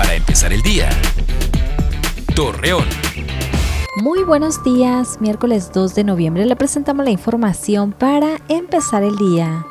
[0.00, 0.88] para empezar el día.
[2.34, 2.86] Torreón.
[3.96, 9.66] Muy buenos días, miércoles 2 de noviembre le presentamos la información para empezar el día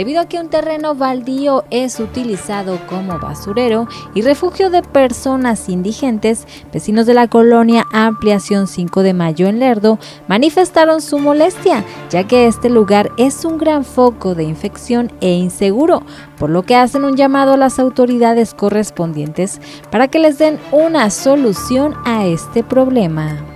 [0.00, 6.46] debido a que un terreno baldío es utilizado como basurero y refugio de personas indigentes,
[6.72, 12.46] vecinos de la colonia Ampliación 5 de Mayo en Lerdo manifestaron su molestia, ya que
[12.46, 16.02] este lugar es un gran foco de infección e inseguro,
[16.38, 21.10] por lo que hacen un llamado a las autoridades correspondientes para que les den una
[21.10, 23.49] solución a este problema.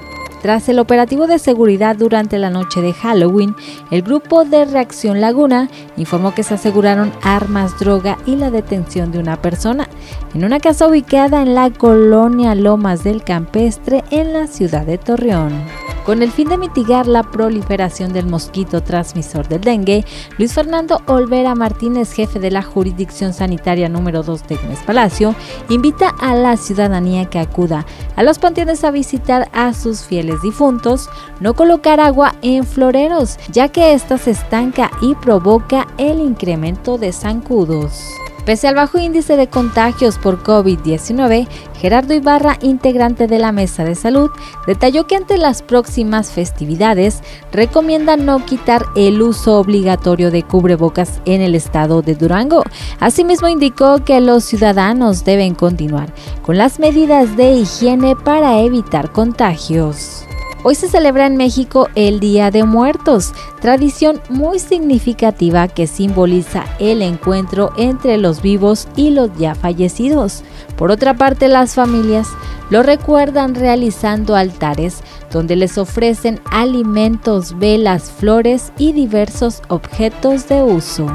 [0.44, 3.56] Tras el operativo de seguridad durante la noche de Halloween,
[3.90, 9.20] el grupo de Reacción Laguna informó que se aseguraron armas, droga y la detención de
[9.20, 9.88] una persona
[10.34, 15.62] en una casa ubicada en la colonia Lomas del Campestre en la ciudad de Torreón.
[16.04, 20.04] Con el fin de mitigar la proliferación del mosquito transmisor del dengue,
[20.36, 25.34] Luis Fernando Olvera Martínez, jefe de la Jurisdicción Sanitaria número 2 de Gómez Palacio,
[25.70, 27.86] invita a la ciudadanía que acuda
[28.16, 31.08] a los panteones a visitar a sus fieles difuntos,
[31.40, 37.12] no colocar agua en floreros, ya que ésta se estanca y provoca el incremento de
[37.12, 38.23] zancudos.
[38.44, 41.48] Pese al bajo índice de contagios por COVID-19,
[41.80, 44.30] Gerardo Ibarra, integrante de la Mesa de Salud,
[44.66, 51.40] detalló que ante las próximas festividades recomienda no quitar el uso obligatorio de cubrebocas en
[51.40, 52.64] el estado de Durango.
[53.00, 60.26] Asimismo indicó que los ciudadanos deben continuar con las medidas de higiene para evitar contagios.
[60.66, 67.02] Hoy se celebra en México el Día de Muertos, tradición muy significativa que simboliza el
[67.02, 70.42] encuentro entre los vivos y los ya fallecidos.
[70.78, 72.28] Por otra parte, las familias
[72.70, 81.06] lo recuerdan realizando altares donde les ofrecen alimentos, velas, flores y diversos objetos de uso.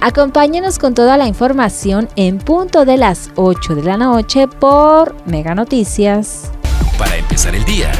[0.00, 5.54] Acompáñenos con toda la información en punto de las 8 de la noche por Mega
[5.54, 6.50] Noticias.
[6.98, 7.92] Para empezar el día.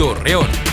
[0.00, 0.69] Torreón.